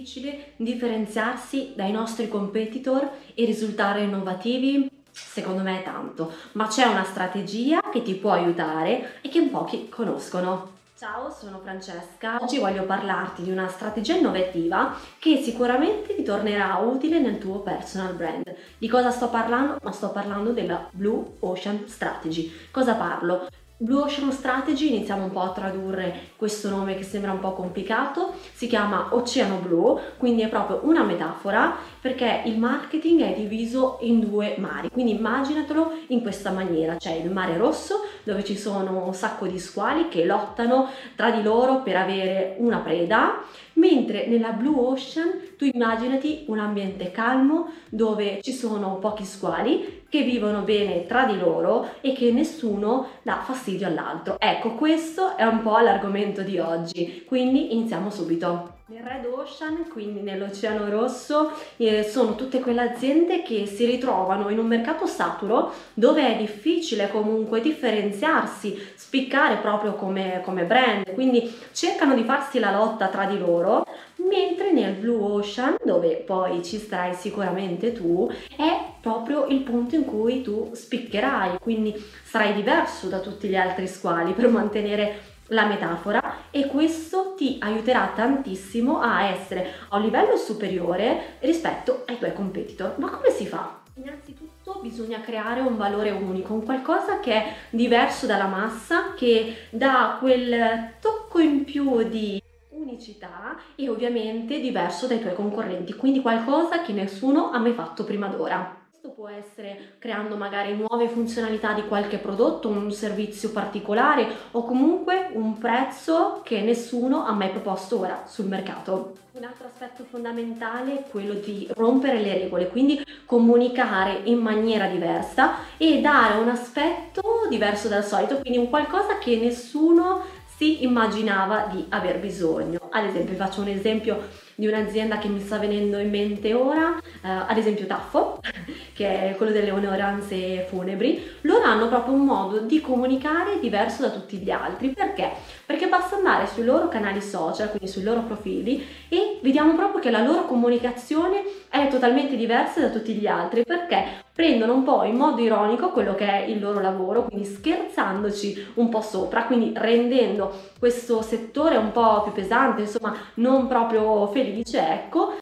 difficile 0.00 0.52
differenziarsi 0.56 1.72
dai 1.76 1.92
nostri 1.92 2.28
competitor 2.28 3.08
e 3.34 3.44
risultare 3.44 4.02
innovativi? 4.02 4.88
Secondo 5.12 5.62
me 5.62 5.80
è 5.80 5.82
tanto, 5.82 6.32
ma 6.52 6.66
c'è 6.66 6.86
una 6.86 7.04
strategia 7.04 7.80
che 7.92 8.02
ti 8.02 8.14
può 8.14 8.32
aiutare 8.32 9.20
e 9.20 9.28
che 9.28 9.42
pochi 9.42 9.88
conoscono. 9.88 10.78
Ciao, 10.96 11.30
sono 11.30 11.60
Francesca. 11.62 12.38
Oggi 12.40 12.58
voglio 12.58 12.84
parlarti 12.84 13.42
di 13.42 13.50
una 13.50 13.68
strategia 13.68 14.16
innovativa 14.16 14.94
che 15.18 15.36
sicuramente 15.42 16.14
ti 16.14 16.22
tornerà 16.22 16.76
utile 16.76 17.18
nel 17.20 17.38
tuo 17.38 17.60
personal 17.60 18.14
brand. 18.14 18.54
Di 18.76 18.88
cosa 18.88 19.10
sto 19.10 19.28
parlando? 19.28 19.78
Ma 19.82 19.92
sto 19.92 20.10
parlando 20.10 20.52
della 20.52 20.88
Blue 20.90 21.36
Ocean 21.40 21.84
Strategy. 21.86 22.52
Cosa 22.70 22.94
parlo? 22.94 23.48
Blue 23.82 24.02
Ocean 24.02 24.30
Strategy, 24.30 24.88
iniziamo 24.88 25.24
un 25.24 25.30
po' 25.30 25.40
a 25.40 25.52
tradurre 25.52 26.32
questo 26.36 26.68
nome 26.68 26.96
che 26.96 27.02
sembra 27.02 27.32
un 27.32 27.38
po' 27.38 27.54
complicato, 27.54 28.34
si 28.52 28.66
chiama 28.66 29.08
Oceano 29.12 29.56
Blu, 29.56 29.98
quindi 30.18 30.42
è 30.42 30.48
proprio 30.48 30.80
una 30.82 31.02
metafora 31.02 31.78
perché 31.98 32.42
il 32.44 32.58
marketing 32.58 33.22
è 33.22 33.32
diviso 33.34 33.96
in 34.02 34.20
due 34.20 34.56
mari, 34.58 34.90
quindi 34.90 35.12
immaginatelo 35.16 35.92
in 36.08 36.20
questa 36.20 36.50
maniera, 36.50 36.96
c'è 36.96 37.12
il 37.12 37.30
mare 37.30 37.56
rosso 37.56 38.04
dove 38.22 38.44
ci 38.44 38.58
sono 38.58 39.02
un 39.06 39.14
sacco 39.14 39.46
di 39.46 39.58
squali 39.58 40.08
che 40.08 40.26
lottano 40.26 40.90
tra 41.16 41.30
di 41.30 41.42
loro 41.42 41.80
per 41.80 41.96
avere 41.96 42.56
una 42.58 42.80
preda, 42.80 43.42
mentre 43.74 44.26
nella 44.26 44.50
Blue 44.50 44.78
Ocean 44.78 45.56
tu 45.56 45.64
immaginati 45.64 46.44
un 46.48 46.58
ambiente 46.58 47.10
calmo 47.10 47.72
dove 47.88 48.40
ci 48.42 48.52
sono 48.52 48.98
pochi 48.98 49.24
squali 49.24 49.99
che 50.10 50.22
vivono 50.22 50.62
bene 50.62 51.06
tra 51.06 51.24
di 51.24 51.38
loro 51.38 51.88
e 52.02 52.12
che 52.12 52.32
nessuno 52.32 53.06
dà 53.22 53.36
fastidio 53.36 53.86
all'altro. 53.86 54.36
Ecco, 54.38 54.74
questo 54.74 55.36
è 55.36 55.44
un 55.44 55.62
po' 55.62 55.78
l'argomento 55.78 56.42
di 56.42 56.58
oggi, 56.58 57.24
quindi 57.26 57.72
iniziamo 57.72 58.10
subito. 58.10 58.78
Nel 58.90 59.04
Red 59.04 59.24
Ocean, 59.24 59.86
quindi 59.88 60.20
nell'Oceano 60.20 60.90
Rosso, 60.90 61.52
eh, 61.76 62.02
sono 62.02 62.34
tutte 62.34 62.58
quelle 62.58 62.80
aziende 62.80 63.42
che 63.42 63.64
si 63.64 63.86
ritrovano 63.86 64.48
in 64.48 64.58
un 64.58 64.66
mercato 64.66 65.06
saturo 65.06 65.72
dove 65.94 66.26
è 66.26 66.36
difficile 66.36 67.08
comunque 67.08 67.60
differenziarsi, 67.60 68.76
spiccare 68.96 69.58
proprio 69.58 69.94
come, 69.94 70.40
come 70.44 70.64
brand, 70.64 71.12
quindi 71.12 71.56
cercano 71.70 72.16
di 72.16 72.24
farsi 72.24 72.58
la 72.58 72.72
lotta 72.72 73.06
tra 73.06 73.26
di 73.26 73.38
loro, 73.38 73.86
mentre 74.16 74.72
nel 74.72 74.94
Blue 74.94 75.34
Ocean, 75.34 75.76
dove 75.84 76.16
poi 76.26 76.64
ci 76.64 76.76
starai 76.76 77.14
sicuramente 77.14 77.92
tu, 77.92 78.28
è 78.56 78.89
proprio 79.00 79.46
il 79.46 79.60
punto 79.60 79.94
in 79.94 80.04
cui 80.04 80.42
tu 80.42 80.70
spiccherai, 80.72 81.58
quindi 81.58 81.94
sarai 82.22 82.54
diverso 82.54 83.08
da 83.08 83.20
tutti 83.20 83.48
gli 83.48 83.56
altri 83.56 83.86
squali 83.86 84.32
per 84.32 84.48
mantenere 84.48 85.28
la 85.50 85.66
metafora 85.66 86.48
e 86.50 86.66
questo 86.66 87.34
ti 87.36 87.58
aiuterà 87.60 88.12
tantissimo 88.14 89.00
a 89.00 89.24
essere 89.24 89.72
a 89.88 89.96
un 89.96 90.02
livello 90.02 90.36
superiore 90.36 91.36
rispetto 91.40 92.04
ai 92.06 92.18
tuoi 92.18 92.32
competitor. 92.32 92.94
Ma 92.98 93.10
come 93.10 93.30
si 93.30 93.46
fa? 93.46 93.80
Innanzitutto 93.94 94.80
bisogna 94.80 95.20
creare 95.20 95.60
un 95.60 95.76
valore 95.76 96.10
unico, 96.10 96.54
un 96.54 96.64
qualcosa 96.64 97.20
che 97.20 97.32
è 97.32 97.54
diverso 97.70 98.26
dalla 98.26 98.46
massa, 98.46 99.14
che 99.14 99.66
dà 99.70 100.16
quel 100.20 100.94
tocco 101.00 101.38
in 101.40 101.64
più 101.64 102.02
di 102.04 102.40
unicità 102.70 103.56
e 103.74 103.88
ovviamente 103.88 104.60
diverso 104.60 105.06
dai 105.06 105.20
tuoi 105.20 105.34
concorrenti, 105.34 105.94
quindi 105.94 106.20
qualcosa 106.20 106.82
che 106.82 106.92
nessuno 106.92 107.50
ha 107.50 107.58
mai 107.58 107.72
fatto 107.72 108.04
prima 108.04 108.28
d'ora. 108.28 108.79
Questo 109.00 109.18
può 109.18 109.30
essere 109.30 109.94
creando 109.98 110.36
magari 110.36 110.76
nuove 110.76 111.08
funzionalità 111.08 111.72
di 111.72 111.86
qualche 111.88 112.18
prodotto, 112.18 112.68
un 112.68 112.92
servizio 112.92 113.50
particolare 113.50 114.26
o 114.50 114.62
comunque 114.62 115.30
un 115.32 115.56
prezzo 115.56 116.42
che 116.44 116.60
nessuno 116.60 117.24
ha 117.24 117.32
mai 117.32 117.48
proposto 117.48 117.98
ora 117.98 118.24
sul 118.26 118.44
mercato. 118.44 119.14
Un 119.32 119.44
altro 119.44 119.68
aspetto 119.68 120.04
fondamentale 120.04 120.98
è 120.98 121.08
quello 121.08 121.32
di 121.32 121.66
rompere 121.70 122.20
le 122.20 122.34
regole, 122.34 122.68
quindi 122.68 123.02
comunicare 123.24 124.20
in 124.24 124.38
maniera 124.38 124.86
diversa 124.86 125.60
e 125.78 126.02
dare 126.02 126.38
un 126.38 126.50
aspetto 126.50 127.46
diverso 127.48 127.88
dal 127.88 128.04
solito, 128.04 128.40
quindi 128.40 128.58
un 128.58 128.68
qualcosa 128.68 129.16
che 129.16 129.34
nessuno 129.36 130.24
si 130.60 130.84
immaginava 130.84 131.68
di 131.72 131.86
aver 131.88 132.18
bisogno. 132.18 132.90
Ad 132.90 133.06
esempio, 133.06 133.30
vi 133.30 133.36
faccio 133.36 133.62
un 133.62 133.68
esempio 133.68 134.28
di 134.56 134.66
un'azienda 134.66 135.16
che 135.16 135.28
mi 135.28 135.40
sta 135.40 135.56
venendo 135.56 135.96
in 135.96 136.10
mente 136.10 136.52
ora, 136.52 136.98
eh, 136.98 137.28
ad 137.48 137.56
esempio 137.56 137.86
Taffo, 137.86 138.40
che 138.92 139.30
è 139.30 139.36
quello 139.36 139.52
delle 139.52 139.70
onoranze 139.70 140.66
funebri, 140.68 141.38
loro 141.42 141.64
hanno 141.64 141.88
proprio 141.88 142.12
un 142.12 142.26
modo 142.26 142.58
di 142.58 142.82
comunicare 142.82 143.58
diverso 143.58 144.02
da 144.02 144.10
tutti 144.10 144.36
gli 144.36 144.50
altri. 144.50 144.90
Perché? 144.90 145.30
Perché 145.64 145.88
basta 145.88 146.16
andare 146.16 146.46
sui 146.46 146.64
loro 146.64 146.88
canali 146.88 147.22
social, 147.22 147.70
quindi 147.70 147.88
sui 147.88 148.02
loro 148.02 148.20
profili, 148.20 148.86
e 149.08 149.29
vediamo 149.42 149.74
proprio 149.74 150.00
che 150.00 150.10
la 150.10 150.22
loro 150.22 150.46
comunicazione 150.46 151.42
è 151.68 151.88
totalmente 151.88 152.36
diversa 152.36 152.80
da 152.80 152.90
tutti 152.90 153.14
gli 153.14 153.26
altri, 153.26 153.64
perché 153.64 154.24
prendono 154.32 154.74
un 154.74 154.82
po' 154.82 155.04
in 155.04 155.16
modo 155.16 155.40
ironico 155.40 155.90
quello 155.90 156.14
che 156.14 156.26
è 156.26 156.44
il 156.44 156.60
loro 156.60 156.80
lavoro, 156.80 157.24
quindi 157.24 157.46
scherzandoci 157.46 158.72
un 158.74 158.88
po' 158.88 159.00
sopra, 159.00 159.44
quindi 159.44 159.72
rendendo 159.74 160.52
questo 160.78 161.22
settore 161.22 161.76
un 161.76 161.92
po' 161.92 162.22
più 162.22 162.32
pesante, 162.32 162.82
insomma 162.82 163.14
non 163.34 163.66
proprio 163.66 164.26
felice, 164.28 164.78
ecco, 164.80 165.38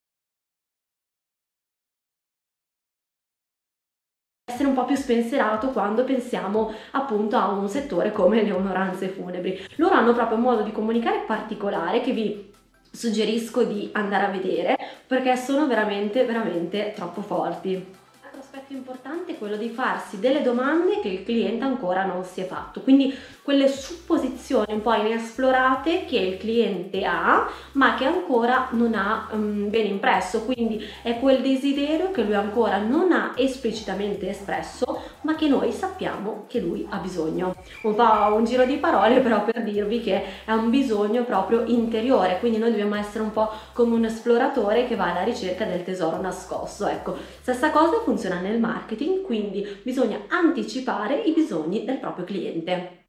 un 4.61 4.75
po' 4.75 4.85
più 4.85 4.97
spensierato 4.97 5.69
quando 5.69 6.05
pensiamo 6.05 6.73
appunto 6.93 7.37
a 7.37 7.49
un 7.51 7.69
settore 7.69 8.13
come 8.13 8.43
le 8.43 8.53
onoranze 8.53 9.09
funebri. 9.09 9.67
Loro 9.77 9.95
hanno 9.95 10.13
proprio 10.13 10.37
un 10.37 10.43
modo 10.43 10.63
di 10.63 10.73
comunicare 10.73 11.25
particolare 11.27 12.01
che 12.01 12.13
vi 12.13 12.53
suggerisco 12.99 13.63
di 13.63 13.89
andare 13.93 14.25
a 14.25 14.31
vedere 14.31 14.77
perché 15.07 15.37
sono 15.37 15.69
veramente 15.69 16.25
veramente 16.25 16.93
troppo 16.97 17.23
forti. 17.23 17.97
Aspetto 18.39 18.73
importante 18.73 19.33
è 19.33 19.39
quello 19.39 19.57
di 19.57 19.69
farsi 19.69 20.21
delle 20.21 20.43
domande 20.43 21.01
che 21.01 21.09
il 21.09 21.25
cliente 21.25 21.65
ancora 21.65 22.05
non 22.05 22.25
si 22.25 22.41
è 22.41 22.47
fatto, 22.47 22.81
quindi 22.81 23.15
quelle 23.43 23.69
supposizioni 23.69 24.73
un 24.73 24.81
po' 24.81 24.95
inesplorate 24.95 26.07
che 26.07 26.17
il 26.17 26.39
cliente 26.39 27.05
ha 27.05 27.47
ma 27.73 27.95
che 27.95 28.07
ancora 28.07 28.69
non 28.71 28.95
ha 28.95 29.29
um, 29.33 29.69
ben 29.69 29.87
impresso, 29.87 30.45
quindi 30.45 30.83
è 31.03 31.19
quel 31.19 31.43
desiderio 31.43 32.11
che 32.11 32.23
lui 32.23 32.35
ancora 32.35 32.79
non 32.79 33.13
ha 33.13 33.35
esplicitamente 33.37 34.31
espresso 34.31 34.98
ma 35.23 35.35
che 35.35 35.49
noi 35.49 35.73
sappiamo 35.73 36.45
che 36.47 36.61
lui 36.61 36.87
ha 36.91 36.99
bisogno. 36.99 37.55
Un 37.83 37.95
po' 37.95 38.35
un 38.35 38.45
giro 38.45 38.65
di 38.65 38.77
parole 38.77 39.21
però 39.23 39.45
per 39.45 39.63
dirvi 39.63 40.01
che 40.01 40.45
è 40.45 40.53
un 40.53 40.71
bisogno 40.71 41.25
proprio 41.25 41.65
interiore, 41.67 42.39
quindi 42.39 42.59
noi 42.59 42.71
dobbiamo 42.71 42.97
essere 42.97 43.23
un 43.23 43.33
po' 43.33 43.51
come 43.73 43.95
un 43.95 44.05
esploratore 44.05 44.87
che 44.87 44.97
va 44.97 45.11
alla 45.11 45.23
ricerca 45.23 45.65
del 45.65 45.85
tesoro 45.85 46.21
nascosto. 46.21 46.87
Ecco, 46.87 47.17
stessa 47.41 47.71
cosa 47.71 48.01
funziona 48.01 48.41
nel 48.41 48.61
marketing, 48.61 49.23
quindi 49.23 49.67
bisogna 49.83 50.21
anticipare 50.29 51.17
i 51.17 51.33
bisogni 51.33 51.85
del 51.85 51.99
proprio 51.99 52.25
cliente. 52.25 53.08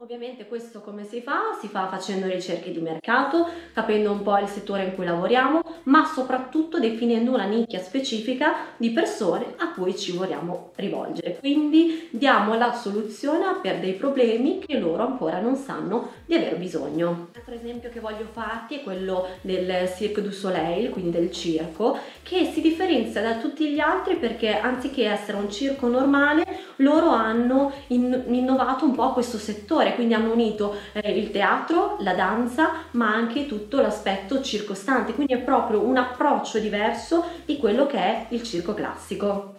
Ovviamente 0.00 0.46
questo 0.46 0.82
come 0.82 1.06
si 1.06 1.22
fa? 1.22 1.56
Si 1.58 1.68
fa 1.68 1.88
facendo 1.88 2.26
ricerche 2.26 2.70
di 2.70 2.80
mercato, 2.80 3.48
capendo 3.72 4.12
un 4.12 4.22
po' 4.22 4.36
il 4.36 4.46
settore 4.46 4.84
in 4.84 4.94
cui 4.94 5.06
lavoriamo, 5.06 5.62
ma 5.84 6.04
soprattutto 6.04 6.78
definendo 6.78 7.32
una 7.32 7.46
nicchia 7.46 7.80
specifica 7.80 8.74
di 8.76 8.90
persone 8.90 9.54
a 9.56 9.72
cui 9.72 9.96
ci 9.96 10.12
vogliamo 10.12 10.72
rivolgere. 10.74 11.38
Quindi 11.38 12.08
diamo 12.10 12.56
la 12.56 12.74
soluzione 12.74 13.46
per 13.62 13.80
dei 13.80 13.94
problemi 13.94 14.58
che 14.58 14.78
loro 14.78 15.02
ancora 15.02 15.40
non 15.40 15.56
sanno 15.56 16.10
di 16.26 16.34
aver 16.34 16.58
bisogno. 16.58 17.08
Un 17.08 17.26
altro 17.34 17.54
esempio 17.54 17.88
che 17.88 18.00
voglio 18.00 18.26
farti 18.30 18.80
è 18.80 18.82
quello 18.82 19.26
del 19.40 19.90
Cirque 19.96 20.20
du 20.20 20.30
Soleil, 20.30 20.90
quindi 20.90 21.12
del 21.12 21.32
circo, 21.32 21.96
che 22.22 22.50
si 22.52 22.60
differenzia 22.60 23.22
da 23.22 23.36
tutti 23.36 23.66
gli 23.70 23.80
altri 23.80 24.16
perché 24.16 24.58
anziché 24.58 25.08
essere 25.08 25.38
un 25.38 25.50
circo 25.50 25.88
normale, 25.88 26.44
loro 26.76 27.08
hanno 27.08 27.72
innovato 27.86 28.84
un 28.84 28.94
po' 28.94 29.14
questo 29.14 29.38
settore 29.38 29.84
settore, 29.86 29.94
quindi 29.94 30.14
hanno 30.14 30.32
unito 30.32 30.74
eh, 30.92 31.18
il 31.18 31.30
teatro, 31.30 31.96
la 32.00 32.14
danza, 32.14 32.84
ma 32.92 33.14
anche 33.14 33.46
tutto 33.46 33.80
l'aspetto 33.80 34.42
circostante, 34.42 35.14
quindi 35.14 35.34
è 35.34 35.38
proprio 35.38 35.80
un 35.80 35.96
approccio 35.96 36.58
diverso 36.58 37.24
di 37.44 37.56
quello 37.58 37.86
che 37.86 37.98
è 37.98 38.26
il 38.30 38.42
circo 38.42 38.74
classico. 38.74 39.52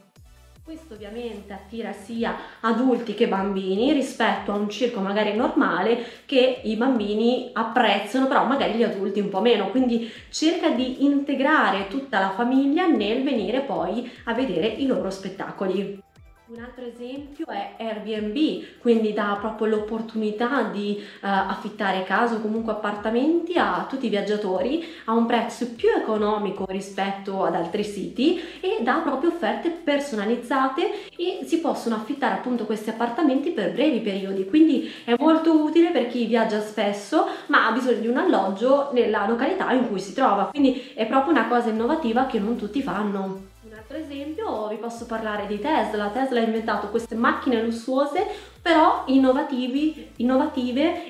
Questo 0.63 0.95
ovviamente 0.95 1.53
attira 1.53 1.94
sia 1.94 2.35
adulti 2.59 3.13
che 3.13 3.29
bambini 3.29 3.94
rispetto 3.94 4.51
a 4.51 4.56
un 4.56 4.69
circo 4.69 5.00
magari 5.00 5.33
normale 5.33 6.03
che 6.25 6.59
i 6.63 6.75
bambini 6.75 7.51
apprezzano, 7.53 8.27
però 8.27 8.45
magari 8.45 8.73
gli 8.73 8.83
adulti 8.83 9.21
un 9.21 9.30
po' 9.30 9.39
meno, 9.39 9.69
quindi 9.69 10.12
cerca 10.30 10.71
di 10.71 11.06
integrare 11.06 11.88
tutta 11.88 12.19
la 12.19 12.31
famiglia 12.31 12.85
nel 12.85 13.23
venire 13.23 13.62
poi 13.62 14.12
a 14.25 14.33
vedere 14.33 14.68
i 14.68 14.85
loro 14.88 15.09
spettacoli. 15.09 16.03
Un 16.49 16.63
altro 16.63 16.85
esempio 16.85 17.45
è 17.47 17.73
Airbnb, 17.77 18.79
quindi 18.79 19.11
dà 19.11 19.35
proprio 19.38 19.67
l'opportunità 19.67 20.63
di 20.63 20.95
uh, 20.97 21.17
affittare 21.19 22.05
case 22.05 22.35
o 22.35 22.39
comunque 22.39 22.71
appartamenti 22.71 23.57
a 23.57 23.85
tutti 23.89 24.05
i 24.05 24.09
viaggiatori 24.09 24.81
a 25.05 25.11
un 25.11 25.25
prezzo 25.25 25.73
più 25.75 25.89
economico 25.89 26.65
rispetto 26.69 27.44
ad 27.44 27.53
altri 27.53 27.83
siti 27.83 28.39
e 28.61 28.77
dà 28.79 29.01
proprio 29.03 29.31
offerte 29.31 29.71
personalizzate 29.71 31.09
e 31.17 31.39
si 31.44 31.59
possono 31.59 31.95
affittare 31.95 32.35
appunto 32.35 32.63
questi 32.63 32.91
appartamenti 32.91 33.49
per 33.49 33.73
brevi 33.73 33.99
periodi, 33.99 34.45
quindi 34.45 34.89
è 35.03 35.15
molto 35.19 35.61
utile 35.61 35.91
per 35.91 36.07
chi 36.07 36.27
viaggia 36.27 36.61
spesso 36.61 37.27
ma 37.47 37.67
ha 37.67 37.73
bisogno 37.73 37.99
di 37.99 38.07
un 38.07 38.17
alloggio 38.17 38.91
nella 38.94 39.27
località 39.27 39.73
in 39.73 39.89
cui 39.89 39.99
si 39.99 40.13
trova, 40.13 40.45
quindi 40.45 40.91
è 40.94 41.05
proprio 41.07 41.33
una 41.33 41.49
cosa 41.49 41.67
innovativa 41.67 42.25
che 42.25 42.39
non 42.39 42.55
tutti 42.55 42.81
fanno. 42.81 43.55
Altro 43.89 44.04
esempio 44.04 44.68
vi 44.68 44.75
posso 44.75 45.06
parlare 45.06 45.48
di 45.48 45.62
Tesla. 45.62 46.10
Tesla 46.10 46.42
ha 46.42 46.44
inventato 46.44 46.89
queste 46.89 47.16
macchine 47.16 47.63
lussuose 47.63 48.28
però 48.62 49.04
innovative 49.06 50.12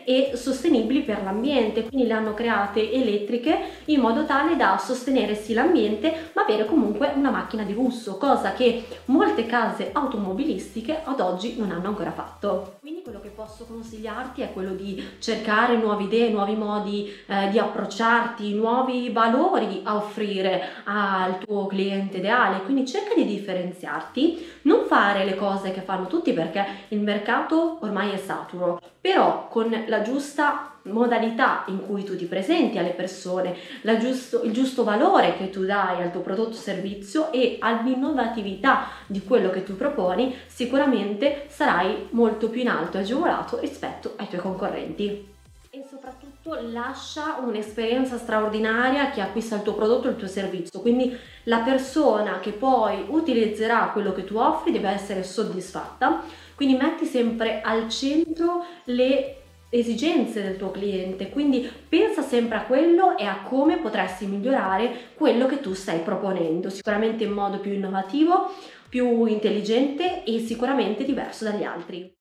e 0.06 0.34
sostenibili 0.36 1.02
per 1.02 1.24
l'ambiente, 1.24 1.88
quindi 1.88 2.06
le 2.06 2.14
hanno 2.14 2.36
create 2.36 2.92
elettriche 2.92 3.58
in 3.86 4.00
modo 4.00 4.26
tale 4.26 4.56
da 4.56 4.78
sostenere 4.78 5.34
sì 5.34 5.56
l'ambiente 5.56 6.30
ma 6.34 6.44
avere 6.44 6.66
comunque 6.66 7.14
una 7.16 7.32
macchina 7.32 7.64
di 7.64 7.74
lusso, 7.74 8.18
cosa 8.18 8.54
che 8.54 8.86
molte 9.06 9.48
case 9.48 9.90
automobilistiche 9.92 11.02
ad 11.04 11.20
oggi 11.20 11.56
non 11.58 11.72
hanno 11.72 11.88
ancora 11.88 12.12
fatto. 12.12 12.76
Quindi 12.80 12.97
quello 13.08 13.22
che 13.22 13.30
posso 13.30 13.64
consigliarti 13.64 14.42
è 14.42 14.52
quello 14.52 14.74
di 14.74 15.02
cercare 15.20 15.78
nuove 15.78 16.04
idee, 16.04 16.30
nuovi 16.30 16.56
modi 16.56 17.10
eh, 17.26 17.48
di 17.50 17.58
approcciarti, 17.58 18.54
nuovi 18.54 19.12
valori 19.12 19.80
a 19.86 19.96
offrire 19.96 20.62
al 20.84 21.38
tuo 21.38 21.68
cliente 21.68 22.18
ideale, 22.18 22.64
quindi 22.64 22.86
cerca 22.86 23.14
di 23.14 23.24
differenziarti, 23.24 24.46
non 24.64 24.84
fare 24.88 25.24
le 25.24 25.38
cose 25.38 25.72
che 25.72 25.80
fanno 25.80 26.08
tutti 26.08 26.34
perché 26.34 26.66
il 26.90 27.00
mercato 27.00 27.78
ormai 27.80 28.12
è 28.12 28.18
saturo, 28.18 28.82
però 29.08 29.48
con 29.48 29.86
la 29.88 30.02
giusta 30.02 30.80
modalità 30.82 31.64
in 31.68 31.86
cui 31.86 32.04
tu 32.04 32.18
ti 32.18 32.26
presenti 32.26 32.78
alle 32.78 32.90
persone, 32.90 33.56
giusto, 33.98 34.44
il 34.44 34.52
giusto 34.52 34.84
valore 34.84 35.38
che 35.38 35.50
tu 35.50 35.64
dai 35.64 36.02
al 36.02 36.12
tuo 36.12 36.20
prodotto 36.20 36.50
o 36.50 36.60
servizio 36.60 37.32
e 37.32 37.56
all'innovatività 37.62 38.88
di 39.06 39.24
quello 39.24 39.50
che 39.50 39.64
tu 39.64 39.78
proponi, 39.78 40.36
sicuramente 40.48 41.46
sarai 41.48 42.10
molto 42.10 42.50
più 42.50 42.60
in 42.60 42.68
alto 42.68 42.98
e 42.98 43.02
agevolato 43.02 43.58
rispetto 43.62 44.12
ai 44.18 44.28
tuoi 44.28 44.42
concorrenti 44.42 45.36
e 45.78 45.86
soprattutto 45.88 46.58
lascia 46.72 47.38
un'esperienza 47.40 48.18
straordinaria 48.18 49.04
a 49.04 49.10
chi 49.12 49.22
acquista 49.22 49.58
il 49.58 49.62
tuo 49.62 49.76
prodotto 49.76 50.08
il 50.08 50.16
tuo 50.16 50.28
servizio. 50.28 50.80
Quindi 50.82 51.16
la 51.44 51.60
persona 51.60 52.40
che 52.40 52.52
poi 52.52 53.06
utilizzerà 53.10 53.92
quello 53.94 54.12
che 54.12 54.24
tu 54.24 54.38
offri 54.38 54.72
deve 54.72 54.90
essere 54.90 55.22
soddisfatta. 55.22 56.24
Quindi 56.56 56.78
metti 56.78 57.06
sempre 57.06 57.62
al 57.62 57.90
centro 57.90 58.66
le 58.86 59.36
esigenze 59.70 60.42
del 60.42 60.58
tuo 60.58 60.72
cliente, 60.72 61.30
quindi 61.30 61.70
pensa 61.88 62.24
sempre 62.24 62.58
a 62.58 62.64
quello 62.64 63.16
e 63.16 63.26
a 63.26 63.42
come 63.44 63.78
potresti 63.78 64.26
migliorare 64.26 65.12
quello 65.14 65.46
che 65.46 65.60
tu 65.60 65.74
stai 65.74 66.00
proponendo, 66.00 66.72
sicuramente 66.72 67.26
in 67.26 67.34
modo 67.34 67.60
più 67.60 67.74
innovativo, 67.74 68.52
più 68.90 69.26
intelligente 69.26 70.24
e 70.24 70.40
sicuramente 70.40 71.04
diverso 71.04 71.44
dagli 71.44 71.64
altri. 71.64 72.16